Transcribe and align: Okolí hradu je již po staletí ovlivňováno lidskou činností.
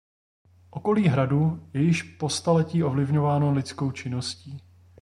Okolí 0.71 1.07
hradu 1.07 1.69
je 1.73 1.81
již 1.81 2.03
po 2.03 2.29
staletí 2.29 2.83
ovlivňováno 2.83 3.51
lidskou 3.51 3.91
činností. 3.91 4.61